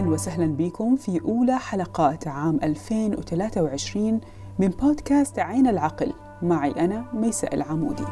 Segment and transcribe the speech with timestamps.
[0.00, 4.20] وسهلا بكم في أولى حلقات عام 2023
[4.58, 6.12] من بودكاست عين العقل.
[6.42, 8.04] معي أنا ميساء العمودي.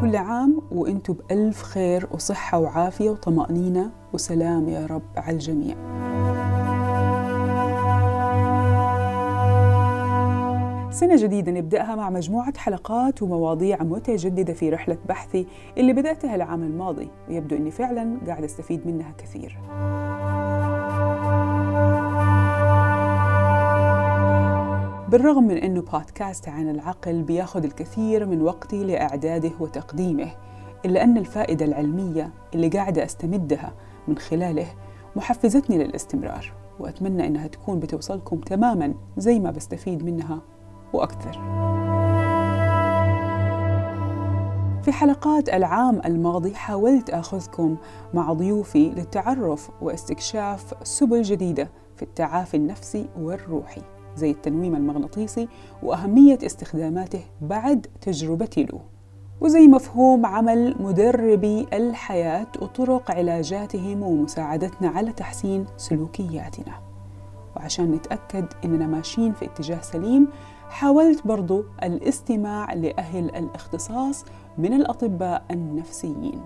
[0.00, 5.76] كل عام وإنتم بألف خير وصحة وعافية وطمأنينة وسلام يا رب على الجميع.
[10.98, 17.08] سنة جديدة نبدأها مع مجموعة حلقات ومواضيع متجددة في رحلة بحثي اللي بدأتها العام الماضي
[17.28, 19.58] ويبدو أني فعلا قاعدة أستفيد منها كثير.
[25.10, 30.30] بالرغم من أنه بودكاست عن العقل بياخذ الكثير من وقتي لإعداده وتقديمه
[30.84, 33.72] إلا أن الفائدة العلمية اللي قاعدة أستمدها
[34.08, 34.66] من خلاله
[35.16, 40.42] محفزتني للاستمرار وأتمنى أنها تكون بتوصلكم تماما زي ما بستفيد منها
[40.92, 41.58] وأكثر.
[44.82, 47.76] في حلقات العام الماضي حاولت آخذكم
[48.14, 53.82] مع ضيوفي للتعرف واستكشاف سبل جديدة في التعافي النفسي والروحي
[54.16, 55.48] زي التنويم المغناطيسي
[55.82, 58.80] وأهمية استخداماته بعد تجربتي له.
[59.40, 66.87] وزي مفهوم عمل مدربي الحياة وطرق علاجاتهم ومساعدتنا على تحسين سلوكياتنا.
[67.58, 70.28] وعشان نتأكد إننا ماشيين في اتجاه سليم
[70.70, 74.24] حاولت برضو الاستماع لأهل الاختصاص
[74.58, 76.40] من الأطباء النفسيين.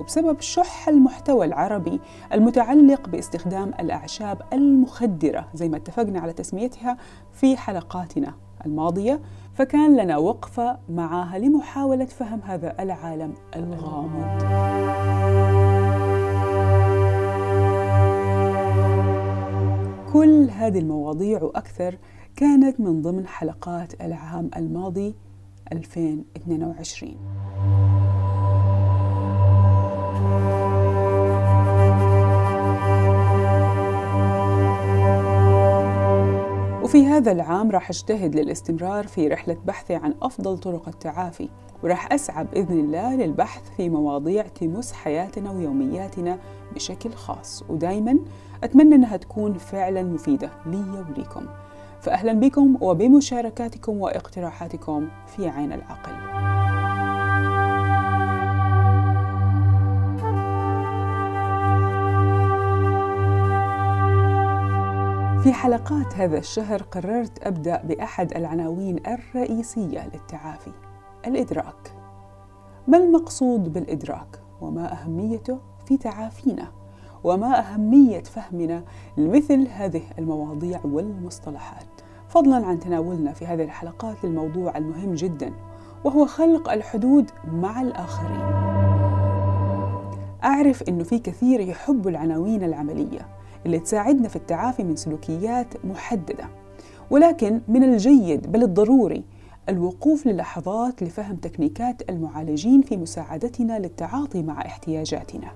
[0.00, 2.00] وبسبب شح المحتوى العربي
[2.32, 6.96] المتعلق باستخدام الأعشاب المخدرة زي ما اتفقنا على تسميتها
[7.32, 8.34] في حلقاتنا
[8.66, 9.20] الماضية
[9.54, 14.97] فكان لنا وقفة معها لمحاولة فهم هذا العالم الغامض.
[20.68, 21.98] هذه المواضيع وأكثر
[22.36, 25.14] كانت من ضمن حلقات العام الماضي
[25.72, 27.16] 2022
[36.82, 41.48] وفي هذا العام راح أجتهد للاستمرار في رحلة بحثي عن أفضل طرق التعافي
[41.82, 46.38] وراح أسعى بإذن الله للبحث في مواضيع تمس حياتنا ويومياتنا
[46.74, 47.64] بشكل خاص.
[47.68, 48.18] ودايما
[48.64, 51.46] أتمنى أنها تكون فعلا مفيدة لي وليكم.
[52.00, 56.12] فأهلا بكم وبمشاركاتكم واقتراحاتكم في عين العقل.
[65.42, 70.87] في حلقات هذا الشهر قررت أبدأ بأحد العناوين الرئيسية للتعافي.
[71.26, 71.92] الإدراك.
[72.88, 76.68] ما المقصود بالإدراك؟ وما أهميته في تعافينا
[77.24, 78.84] وما أهمية فهمنا
[79.16, 81.86] لمثل هذه المواضيع والمصطلحات؟
[82.28, 85.52] فضلا عن تناولنا في هذه الحلقات للموضوع المهم جدا
[86.04, 88.68] وهو خلق الحدود مع الآخرين.
[90.44, 93.28] أعرف أنه في كثير يحبوا العناوين العملية
[93.66, 96.44] اللي تساعدنا في التعافي من سلوكيات محددة
[97.10, 99.24] ولكن من الجيد بل الضروري
[99.68, 105.52] الوقوف للحظات لفهم تكنيكات المعالجين في مساعدتنا للتعاطي مع احتياجاتنا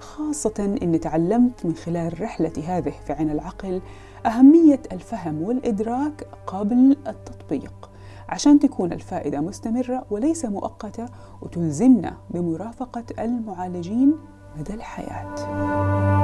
[0.00, 3.82] خاصة أني تعلمت من خلال رحلتي هذه في عين العقل
[4.26, 7.90] أهمية الفهم والإدراك قبل التطبيق
[8.28, 11.06] عشان تكون الفائدة مستمرة وليس مؤقتة
[11.42, 14.14] وتلزمنا بمرافقة المعالجين
[14.58, 16.23] مدى الحياة.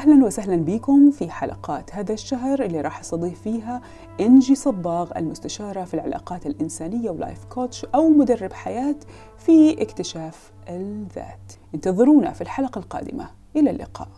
[0.00, 3.82] فأهلا وسهلا بكم في حلقات هذا الشهر اللي راح أستضيف فيها
[4.20, 8.96] إنجي صباغ المستشارة في العلاقات الإنسانية ولايف كوتش أو مدرب حياة
[9.38, 11.52] في اكتشاف الذات.
[11.74, 13.30] انتظرونا في الحلقة القادمة.
[13.56, 14.08] إلى اللقاء.